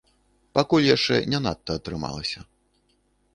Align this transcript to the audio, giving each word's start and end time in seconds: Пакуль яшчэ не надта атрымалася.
Пакуль 0.57 0.87
яшчэ 0.95 1.19
не 1.33 1.39
надта 1.49 1.77
атрымалася. 1.81 2.39